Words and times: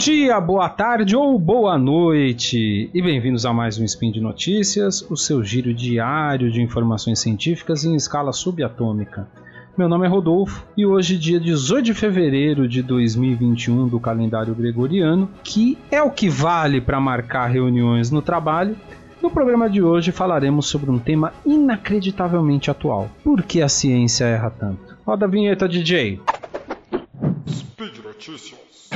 dia, 0.00 0.40
boa 0.40 0.66
tarde 0.66 1.14
ou 1.14 1.38
boa 1.38 1.76
noite 1.76 2.88
e 2.94 3.02
bem-vindos 3.02 3.44
a 3.44 3.52
mais 3.52 3.78
um 3.78 3.84
Spin 3.84 4.10
de 4.10 4.18
Notícias, 4.18 5.02
o 5.10 5.14
seu 5.14 5.44
giro 5.44 5.74
diário 5.74 6.50
de 6.50 6.62
informações 6.62 7.18
científicas 7.18 7.84
em 7.84 7.94
escala 7.94 8.32
subatômica. 8.32 9.28
Meu 9.76 9.90
nome 9.90 10.06
é 10.06 10.08
Rodolfo 10.08 10.64
e 10.74 10.86
hoje, 10.86 11.18
dia 11.18 11.38
18 11.38 11.84
de 11.84 11.92
fevereiro 11.92 12.66
de 12.66 12.82
2021 12.82 13.88
do 13.88 14.00
calendário 14.00 14.54
gregoriano, 14.54 15.28
que 15.44 15.76
é 15.90 16.02
o 16.02 16.10
que 16.10 16.30
vale 16.30 16.80
para 16.80 16.98
marcar 16.98 17.48
reuniões 17.48 18.10
no 18.10 18.22
trabalho, 18.22 18.78
no 19.20 19.30
programa 19.30 19.68
de 19.68 19.82
hoje 19.82 20.12
falaremos 20.12 20.64
sobre 20.64 20.90
um 20.90 20.98
tema 20.98 21.34
inacreditavelmente 21.44 22.70
atual. 22.70 23.10
Por 23.22 23.42
que 23.42 23.60
a 23.60 23.68
ciência 23.68 24.24
erra 24.24 24.48
tanto? 24.48 24.96
Roda 25.04 25.26
a 25.26 25.28
vinheta, 25.28 25.68
DJ. 25.68 26.18
Speed 27.80 28.04
Notícias. 28.04 28.90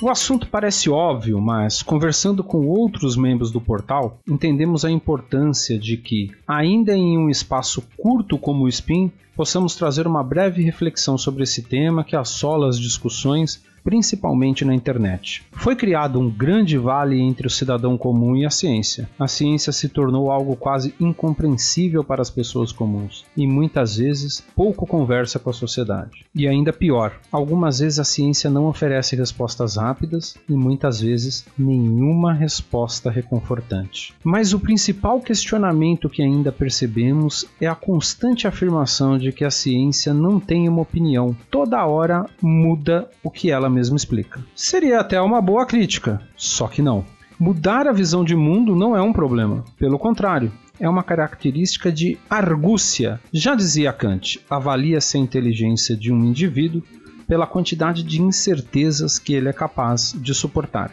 O 0.00 0.08
assunto 0.08 0.46
parece 0.46 0.88
óbvio, 0.88 1.40
mas 1.40 1.82
conversando 1.82 2.44
com 2.44 2.68
outros 2.68 3.16
membros 3.16 3.50
do 3.50 3.60
portal, 3.60 4.20
entendemos 4.28 4.84
a 4.84 4.90
importância 4.90 5.76
de 5.76 5.96
que, 5.96 6.30
ainda 6.46 6.96
em 6.96 7.18
um 7.18 7.28
espaço 7.28 7.82
curto 7.96 8.38
como 8.38 8.66
o 8.66 8.68
Spin, 8.68 9.10
possamos 9.36 9.74
trazer 9.74 10.06
uma 10.06 10.22
breve 10.22 10.62
reflexão 10.62 11.16
sobre 11.16 11.42
esse 11.42 11.62
tema 11.62 12.04
que 12.04 12.16
assola 12.16 12.68
as 12.68 12.78
discussões 12.78 13.62
principalmente 13.82 14.64
na 14.64 14.74
internet. 14.74 15.42
Foi 15.52 15.74
criado 15.74 16.18
um 16.18 16.30
grande 16.30 16.78
vale 16.78 17.20
entre 17.20 17.46
o 17.46 17.50
cidadão 17.50 17.96
comum 17.96 18.36
e 18.36 18.44
a 18.44 18.50
ciência. 18.50 19.08
A 19.18 19.26
ciência 19.26 19.72
se 19.72 19.88
tornou 19.88 20.30
algo 20.30 20.56
quase 20.56 20.94
incompreensível 21.00 22.04
para 22.04 22.22
as 22.22 22.30
pessoas 22.30 22.72
comuns 22.72 23.24
e 23.36 23.46
muitas 23.46 23.96
vezes 23.96 24.44
pouco 24.54 24.86
conversa 24.86 25.38
com 25.38 25.50
a 25.50 25.54
sociedade. 25.54 26.24
E 26.34 26.46
ainda 26.46 26.72
pior, 26.72 27.18
algumas 27.30 27.78
vezes 27.78 27.98
a 27.98 28.04
ciência 28.04 28.50
não 28.50 28.66
oferece 28.66 29.16
respostas 29.16 29.76
rápidas 29.76 30.36
e 30.48 30.52
muitas 30.52 31.00
vezes 31.00 31.44
nenhuma 31.58 32.32
resposta 32.32 33.10
reconfortante. 33.10 34.14
Mas 34.22 34.52
o 34.52 34.60
principal 34.60 35.20
questionamento 35.20 36.08
que 36.08 36.22
ainda 36.22 36.52
percebemos 36.52 37.46
é 37.60 37.66
a 37.66 37.74
constante 37.74 38.46
afirmação 38.46 39.18
de 39.20 39.30
que 39.30 39.44
a 39.44 39.50
ciência 39.50 40.12
não 40.14 40.40
tem 40.40 40.68
uma 40.68 40.82
opinião. 40.82 41.36
Toda 41.50 41.86
hora 41.86 42.26
muda 42.42 43.08
o 43.22 43.30
que 43.30 43.50
ela 43.50 43.70
mesmo 43.70 43.96
explica. 43.96 44.40
Seria 44.54 45.00
até 45.00 45.20
uma 45.20 45.40
boa 45.40 45.66
crítica, 45.66 46.20
só 46.36 46.66
que 46.66 46.82
não. 46.82 47.04
Mudar 47.38 47.86
a 47.86 47.92
visão 47.92 48.24
de 48.24 48.34
mundo 48.34 48.74
não 48.74 48.96
é 48.96 49.00
um 49.00 49.12
problema, 49.12 49.64
pelo 49.78 49.98
contrário, 49.98 50.52
é 50.78 50.88
uma 50.88 51.02
característica 51.02 51.92
de 51.92 52.18
argúcia. 52.28 53.20
Já 53.32 53.54
dizia 53.54 53.92
Kant, 53.92 54.40
avalia-se 54.48 55.16
a 55.16 55.20
inteligência 55.20 55.96
de 55.96 56.12
um 56.12 56.24
indivíduo 56.24 56.82
pela 57.28 57.46
quantidade 57.46 58.02
de 58.02 58.20
incertezas 58.20 59.18
que 59.18 59.32
ele 59.34 59.48
é 59.48 59.52
capaz 59.52 60.12
de 60.18 60.34
suportar. 60.34 60.90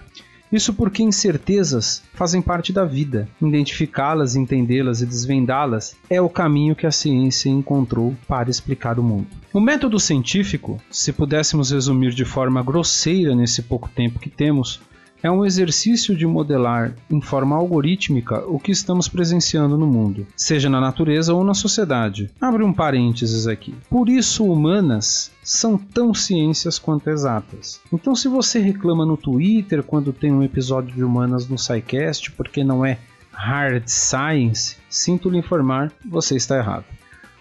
Isso 0.51 0.73
porque 0.73 1.03
incertezas 1.03 2.01
fazem 2.13 2.41
parte 2.41 2.71
da 2.71 2.85
vida. 2.85 3.27
Identificá-las, 3.41 4.35
entendê-las 4.35 5.01
e 5.01 5.05
desvendá-las 5.05 5.95
é 6.09 6.21
o 6.21 6.29
caminho 6.29 6.75
que 6.75 6.87
a 6.87 6.91
ciência 6.91 7.49
encontrou 7.49 8.15
para 8.27 8.49
explicar 8.49 8.97
o 8.97 9.03
mundo. 9.03 9.27
O 9.53 9.59
método 9.59 9.99
científico, 9.99 10.81
se 10.89 11.11
pudéssemos 11.11 11.71
resumir 11.71 12.13
de 12.13 12.23
forma 12.23 12.63
grosseira 12.63 13.35
nesse 13.35 13.61
pouco 13.61 13.89
tempo 13.89 14.19
que 14.19 14.29
temos, 14.29 14.79
é 15.21 15.29
um 15.31 15.45
exercício 15.45 16.15
de 16.15 16.25
modelar 16.25 16.93
em 17.09 17.21
forma 17.21 17.55
algorítmica 17.55 18.45
o 18.47 18.59
que 18.59 18.71
estamos 18.71 19.07
presenciando 19.07 19.77
no 19.77 19.87
mundo, 19.87 20.27
seja 20.35 20.69
na 20.69 20.79
natureza 20.79 21.33
ou 21.33 21.43
na 21.43 21.53
sociedade. 21.53 22.29
Abre 22.39 22.63
um 22.63 22.73
parênteses 22.73 23.47
aqui. 23.47 23.73
Por 23.89 24.09
isso, 24.09 24.45
humanas 24.45 25.31
são 25.43 25.77
tão 25.77 26.13
ciências 26.13 26.77
quanto 26.77 27.09
exatas. 27.09 27.79
Então, 27.91 28.15
se 28.15 28.27
você 28.27 28.59
reclama 28.59 29.05
no 29.05 29.17
Twitter 29.17 29.83
quando 29.83 30.13
tem 30.13 30.31
um 30.31 30.43
episódio 30.43 30.93
de 30.93 31.03
humanas 31.03 31.47
no 31.47 31.57
SciCast 31.57 32.31
porque 32.31 32.63
não 32.63 32.85
é 32.85 32.97
hard 33.31 33.83
science, 33.87 34.77
sinto 34.89 35.29
lhe 35.29 35.37
informar, 35.37 35.91
você 36.03 36.35
está 36.35 36.57
errado. 36.57 36.85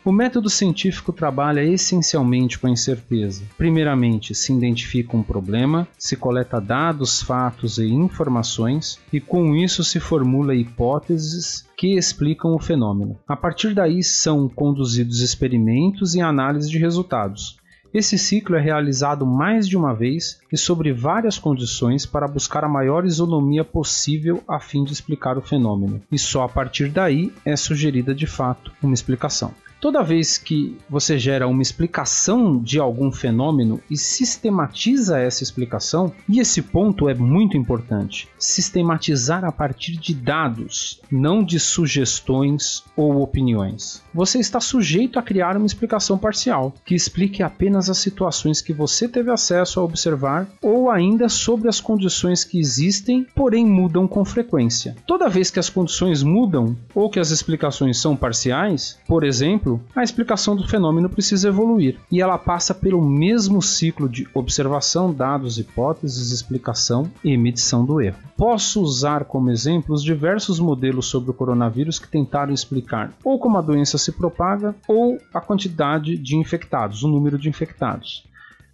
O 0.07 0.13
método 0.13 0.49
científico 0.49 1.13
trabalha 1.13 1.65
essencialmente 1.65 2.61
com 2.61 2.69
a 2.69 2.71
incerteza. 2.71 3.43
Primeiramente, 3.59 4.37
se 4.37 4.53
identifica 4.53 5.17
um 5.17 5.23
problema, 5.23 5.89
se 5.99 6.17
coleta 6.17 6.61
dados, 6.61 7.21
fatos 7.21 7.79
e 7.79 7.87
informações, 7.87 9.01
e 9.13 9.21
com 9.21 9.57
isso 9.57 9.83
se 9.83 9.99
formula 9.99 10.55
hipóteses 10.55 11.67
que 11.77 11.97
explicam 11.99 12.55
o 12.55 12.61
fenômeno. 12.61 13.19
A 13.27 13.35
partir 13.35 13.75
daí 13.75 14.01
são 14.05 14.49
conduzidos 14.49 15.19
experimentos 15.23 16.15
e 16.15 16.21
análise 16.21 16.71
de 16.71 16.79
resultados. 16.79 17.57
Esse 17.93 18.17
ciclo 18.17 18.55
é 18.55 18.61
realizado 18.61 19.27
mais 19.27 19.67
de 19.67 19.77
uma 19.77 19.93
vez 19.93 20.39
e 20.53 20.57
sobre 20.57 20.93
várias 20.93 21.37
condições 21.37 22.07
para 22.07 22.29
buscar 22.29 22.63
a 22.63 22.69
maior 22.69 23.05
isonomia 23.05 23.65
possível 23.65 24.41
a 24.47 24.61
fim 24.61 24.85
de 24.85 24.93
explicar 24.93 25.37
o 25.37 25.43
fenômeno, 25.43 26.01
e 26.13 26.17
só 26.19 26.45
a 26.45 26.49
partir 26.49 26.91
daí 26.91 27.33
é 27.45 27.57
sugerida 27.57 28.15
de 28.15 28.29
fato 28.29 28.71
uma 28.81 28.95
explicação. 28.95 29.53
Toda 29.87 30.03
vez 30.03 30.37
que 30.37 30.77
você 30.91 31.17
gera 31.17 31.47
uma 31.47 31.63
explicação 31.63 32.61
de 32.61 32.81
algum 32.81 33.13
fenômeno 33.13 33.81
e 33.89 33.97
sistematiza 33.97 35.21
essa 35.21 35.45
explicação, 35.45 36.13
e 36.29 36.41
esse 36.41 36.61
ponto 36.61 37.09
é 37.09 37.15
muito 37.15 37.57
importante, 37.57 38.29
sistematizar 38.37 39.45
a 39.45 39.53
partir 39.53 39.93
de 39.93 40.13
dados, 40.13 41.01
não 41.09 41.41
de 41.41 41.61
sugestões 41.61 42.83
ou 42.97 43.23
opiniões. 43.23 44.03
Você 44.13 44.41
está 44.41 44.59
sujeito 44.59 45.21
a 45.21 45.23
criar 45.23 45.57
uma 45.57 45.67
explicação 45.67 46.19
parcial, 46.19 46.75
que 46.85 46.97
explique 46.97 47.41
apenas 47.41 47.89
as 47.89 47.99
situações 47.99 48.61
que 48.61 48.73
você 48.73 49.07
teve 49.07 49.31
acesso 49.31 49.79
a 49.79 49.85
observar 49.85 50.49
ou 50.61 50.91
ainda 50.91 51.29
sobre 51.29 51.69
as 51.69 51.81
condições 51.81 52.43
que 52.43 52.59
existem, 52.59 53.25
porém 53.37 53.65
mudam 53.65 54.09
com 54.09 54.25
frequência. 54.25 54.97
Toda 55.07 55.29
vez 55.29 55.49
que 55.49 55.61
as 55.61 55.71
condições 55.71 56.25
mudam 56.25 56.77
ou 56.93 57.09
que 57.09 57.21
as 57.21 57.31
explicações 57.31 57.99
são 57.99 58.17
parciais, 58.17 58.99
por 59.07 59.23
exemplo, 59.23 59.76
exemplo, 59.77 59.87
a 59.95 60.03
explicação 60.03 60.57
do 60.57 60.67
fenômeno 60.67 61.09
precisa 61.09 61.49
evoluir 61.49 61.97
e 62.11 62.21
ela 62.21 62.39
passa 62.39 62.75
pelo 62.75 63.03
mesmo 63.03 63.63
ciclo 63.63 64.09
de 64.09 64.27
observação, 64.35 65.13
dados, 65.13 65.59
hipóteses, 65.59 66.33
explicação 66.33 67.11
e 67.23 67.37
medição 67.37 67.85
do 67.85 68.01
erro. 68.01 68.19
Posso 68.37 68.83
usar 68.83 69.25
como 69.25 69.51
exemplos 69.51 70.03
diversos 70.03 70.59
modelos 70.59 71.07
sobre 71.07 71.31
o 71.31 71.35
coronavírus 71.35 71.99
que 71.99 72.09
tentaram 72.09 72.53
explicar 72.53 73.13
ou 73.23 73.39
como 73.39 73.59
a 73.59 73.63
doença 73.63 73.99
se 73.99 74.13
propaga 74.13 74.75
ou 74.89 75.19
a 75.33 75.41
quantidade 75.41 76.17
de 76.17 76.37
infectados, 76.37 77.03
o 77.03 77.09
número 77.09 77.39
de 77.39 77.49
infectados 77.49 78.25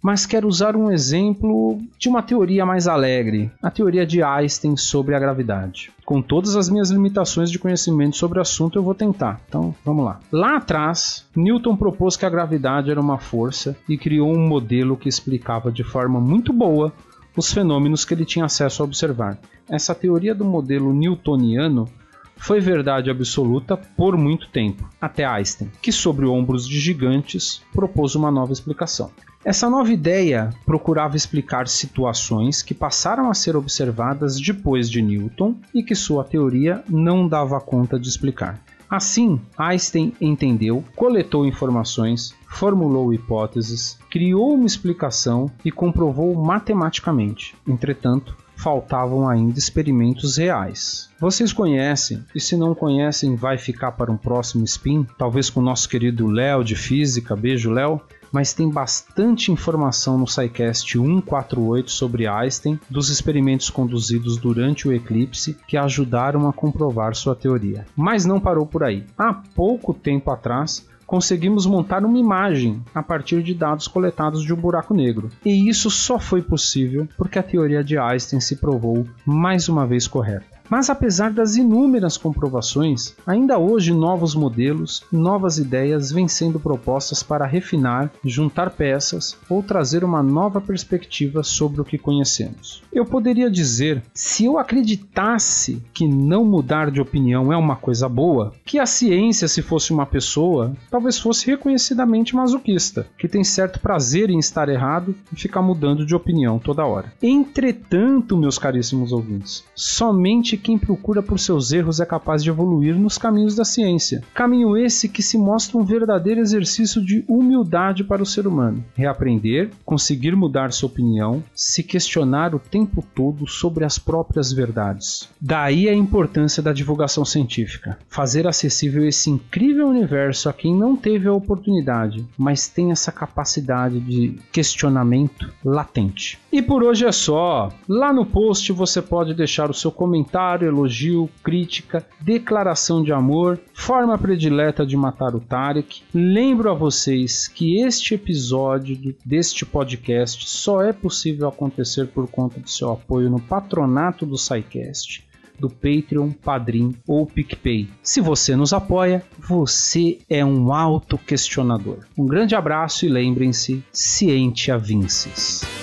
mas 0.03 0.25
quero 0.25 0.49
usar 0.49 0.75
um 0.75 0.91
exemplo 0.91 1.81
de 1.97 2.09
uma 2.09 2.21
teoria 2.21 2.65
mais 2.65 2.89
alegre, 2.89 3.49
a 3.61 3.71
teoria 3.71 4.05
de 4.05 4.21
Einstein 4.21 4.75
sobre 4.75 5.15
a 5.15 5.19
gravidade. 5.19 5.93
Com 6.03 6.21
todas 6.21 6.57
as 6.57 6.69
minhas 6.69 6.91
limitações 6.91 7.49
de 7.49 7.57
conhecimento 7.57 8.17
sobre 8.17 8.37
o 8.37 8.41
assunto, 8.41 8.77
eu 8.77 8.83
vou 8.83 8.93
tentar. 8.93 9.39
Então, 9.47 9.73
vamos 9.85 10.03
lá. 10.03 10.19
Lá 10.29 10.57
atrás, 10.57 11.25
Newton 11.33 11.77
propôs 11.77 12.17
que 12.17 12.25
a 12.25 12.29
gravidade 12.29 12.91
era 12.91 12.99
uma 12.99 13.17
força 13.17 13.77
e 13.87 13.97
criou 13.97 14.35
um 14.35 14.45
modelo 14.45 14.97
que 14.97 15.07
explicava 15.07 15.71
de 15.71 15.85
forma 15.85 16.19
muito 16.19 16.51
boa 16.51 16.91
os 17.37 17.53
fenômenos 17.53 18.03
que 18.03 18.13
ele 18.13 18.25
tinha 18.25 18.43
acesso 18.43 18.81
a 18.81 18.85
observar. 18.85 19.39
Essa 19.69 19.95
teoria 19.95 20.35
do 20.35 20.43
modelo 20.43 20.93
newtoniano 20.93 21.87
foi 22.35 22.59
verdade 22.59 23.09
absoluta 23.09 23.77
por 23.77 24.17
muito 24.17 24.49
tempo, 24.49 24.87
até 24.99 25.23
Einstein, 25.23 25.71
que 25.81 25.93
sobre 25.93 26.25
ombros 26.25 26.67
de 26.67 26.77
gigantes 26.77 27.61
propôs 27.71 28.15
uma 28.15 28.29
nova 28.29 28.51
explicação. 28.51 29.09
Essa 29.45 29.69
nova 29.69 29.91
ideia 29.91 30.51
procurava 30.65 31.17
explicar 31.17 31.67
situações 31.67 32.61
que 32.61 32.73
passaram 32.73 33.29
a 33.29 33.33
ser 33.33 33.57
observadas 33.57 34.39
depois 34.39 34.89
de 34.89 35.01
Newton 35.01 35.55
e 35.73 35.83
que 35.83 35.93
sua 35.93 36.23
teoria 36.23 36.81
não 36.87 37.27
dava 37.27 37.59
conta 37.59 37.99
de 37.99 38.07
explicar. 38.07 38.63
Assim, 38.89 39.41
Einstein 39.57 40.13
entendeu, 40.21 40.81
coletou 40.95 41.45
informações, 41.45 42.33
formulou 42.47 43.13
hipóteses, 43.13 43.97
criou 44.09 44.53
uma 44.53 44.65
explicação 44.65 45.51
e 45.65 45.71
comprovou 45.71 46.33
matematicamente. 46.35 47.53
Entretanto, 47.67 48.37
faltavam 48.55 49.27
ainda 49.27 49.59
experimentos 49.59 50.37
reais. 50.37 51.09
Vocês 51.19 51.51
conhecem, 51.51 52.23
e 52.33 52.39
se 52.39 52.55
não 52.55 52.73
conhecem, 52.73 53.35
vai 53.35 53.57
ficar 53.57 53.91
para 53.93 54.11
um 54.11 54.15
próximo 54.15 54.63
spin, 54.63 55.05
talvez 55.17 55.49
com 55.49 55.59
o 55.59 55.63
nosso 55.63 55.89
querido 55.89 56.27
Léo 56.27 56.63
de 56.63 56.75
Física. 56.75 57.35
Beijo, 57.35 57.71
Léo 57.71 57.99
mas 58.33 58.51
tem 58.51 58.67
bastante 58.67 59.51
informação 59.51 60.17
no 60.17 60.27
SciCast 60.27 60.91
148 60.91 61.91
sobre 61.91 62.27
Einstein, 62.27 62.79
dos 62.89 63.09
experimentos 63.09 63.69
conduzidos 63.69 64.37
durante 64.37 64.87
o 64.87 64.91
eclipse 64.91 65.55
que 65.67 65.77
ajudaram 65.77 66.49
a 66.49 66.53
comprovar 66.53 67.15
sua 67.15 67.35
teoria. 67.35 67.85
Mas 67.95 68.25
não 68.25 68.39
parou 68.39 68.65
por 68.65 68.83
aí. 68.83 69.05
Há 69.15 69.33
pouco 69.33 69.93
tempo 69.93 70.31
atrás, 70.31 70.85
conseguimos 71.05 71.67
montar 71.67 72.03
uma 72.03 72.17
imagem 72.17 72.81
a 72.93 73.03
partir 73.03 73.43
de 73.43 73.53
dados 73.53 73.87
coletados 73.87 74.43
de 74.43 74.51
um 74.51 74.57
buraco 74.57 74.95
negro. 74.95 75.29
E 75.45 75.69
isso 75.69 75.91
só 75.91 76.17
foi 76.17 76.41
possível 76.41 77.07
porque 77.15 77.37
a 77.37 77.43
teoria 77.43 77.83
de 77.83 77.99
Einstein 77.99 78.39
se 78.39 78.55
provou 78.55 79.05
mais 79.23 79.69
uma 79.69 79.85
vez 79.85 80.07
correta. 80.07 80.52
Mas 80.73 80.89
apesar 80.89 81.31
das 81.31 81.55
inúmeras 81.55 82.17
comprovações, 82.17 83.15
ainda 83.27 83.59
hoje 83.59 83.93
novos 83.93 84.33
modelos, 84.33 85.03
novas 85.11 85.59
ideias 85.59 86.11
vêm 86.11 86.27
sendo 86.27 86.59
propostas 86.59 87.21
para 87.21 87.45
refinar, 87.45 88.11
juntar 88.25 88.71
peças 88.71 89.37
ou 89.47 89.61
trazer 89.61 90.03
uma 90.03 90.23
nova 90.23 90.59
perspectiva 90.59 91.43
sobre 91.43 91.79
o 91.79 91.85
que 91.85 91.99
conhecemos. 91.99 92.81
Eu 92.91 93.05
poderia 93.05 93.51
dizer, 93.51 94.01
se 94.15 94.45
eu 94.45 94.57
acreditasse 94.57 95.79
que 95.93 96.07
não 96.07 96.43
mudar 96.43 96.89
de 96.89 96.99
opinião 96.99 97.53
é 97.53 97.55
uma 97.55 97.75
coisa 97.75 98.09
boa, 98.09 98.51
que 98.65 98.79
a 98.79 98.87
ciência, 98.87 99.47
se 99.47 99.61
fosse 99.61 99.93
uma 99.93 100.07
pessoa, 100.07 100.75
talvez 100.89 101.19
fosse 101.19 101.45
reconhecidamente 101.45 102.35
masoquista, 102.35 103.05
que 103.15 103.27
tem 103.27 103.43
certo 103.43 103.79
prazer 103.79 104.31
em 104.31 104.39
estar 104.39 104.67
errado 104.69 105.13
e 105.31 105.35
ficar 105.35 105.61
mudando 105.61 106.03
de 106.03 106.15
opinião 106.15 106.57
toda 106.57 106.83
hora. 106.83 107.13
Entretanto, 107.21 108.35
meus 108.35 108.57
caríssimos 108.57 109.11
ouvintes, 109.11 109.63
somente 109.75 110.62
quem 110.63 110.77
procura 110.77 111.21
por 111.21 111.37
seus 111.37 111.73
erros 111.73 111.99
é 111.99 112.05
capaz 112.05 112.41
de 112.41 112.49
evoluir 112.49 112.95
nos 112.95 113.17
caminhos 113.17 113.55
da 113.55 113.65
ciência. 113.65 114.23
Caminho 114.33 114.77
esse 114.77 115.09
que 115.09 115.21
se 115.21 115.37
mostra 115.37 115.77
um 115.77 115.83
verdadeiro 115.83 116.39
exercício 116.39 117.03
de 117.03 117.23
humildade 117.27 118.03
para 118.03 118.23
o 118.23 118.25
ser 118.25 118.47
humano. 118.47 118.83
Reaprender, 118.95 119.69
conseguir 119.85 120.35
mudar 120.35 120.71
sua 120.71 120.87
opinião, 120.87 121.43
se 121.53 121.83
questionar 121.83 122.55
o 122.55 122.59
tempo 122.59 123.03
todo 123.13 123.45
sobre 123.45 123.83
as 123.83 123.99
próprias 123.99 124.53
verdades. 124.53 125.29
Daí 125.39 125.89
a 125.89 125.93
importância 125.93 126.63
da 126.63 126.71
divulgação 126.71 127.25
científica. 127.25 127.97
Fazer 128.07 128.47
acessível 128.47 129.05
esse 129.05 129.29
incrível 129.29 129.87
universo 129.87 130.47
a 130.47 130.53
quem 130.53 130.73
não 130.73 130.95
teve 130.95 131.27
a 131.27 131.33
oportunidade, 131.33 132.25
mas 132.37 132.69
tem 132.69 132.91
essa 132.91 133.11
capacidade 133.11 133.99
de 133.99 134.39
questionamento 134.51 135.51
latente. 135.63 136.39
E 136.51 136.61
por 136.61 136.83
hoje 136.83 137.05
é 137.05 137.11
só. 137.11 137.69
Lá 137.89 138.13
no 138.13 138.25
post 138.25 138.71
você 138.71 139.01
pode 139.01 139.33
deixar 139.33 139.69
o 139.69 139.73
seu 139.73 139.91
comentário, 139.91 140.52
elogio, 140.61 141.29
crítica, 141.41 142.05
declaração 142.21 143.03
de 143.03 143.11
amor, 143.11 143.59
forma 143.73 144.17
predileta 144.17 144.85
de 144.85 144.95
matar 144.95 145.33
o 145.35 145.39
Tarek. 145.39 146.03
Lembro 146.13 146.69
a 146.69 146.73
vocês 146.73 147.47
que 147.47 147.81
este 147.81 148.13
episódio 148.13 149.15
deste 149.25 149.65
podcast 149.65 150.47
só 150.47 150.83
é 150.83 150.93
possível 150.93 151.47
acontecer 151.47 152.07
por 152.07 152.29
conta 152.29 152.59
do 152.59 152.69
seu 152.69 152.91
apoio 152.91 153.29
no 153.29 153.39
patronato 153.39 154.25
do 154.25 154.37
SciCast 154.37 155.25
do 155.59 155.69
Patreon, 155.69 156.31
Padrim 156.31 156.95
ou 157.07 157.25
PicPay. 157.25 157.87
Se 158.01 158.19
você 158.19 158.55
nos 158.55 158.73
apoia, 158.73 159.23
você 159.37 160.19
é 160.29 160.43
um 160.43 160.73
auto-questionador. 160.73 161.99
Um 162.17 162.25
grande 162.25 162.55
abraço 162.55 163.05
e 163.05 163.09
lembrem-se, 163.09 163.83
Cientia 163.91 164.77
Vinces. 164.77 165.82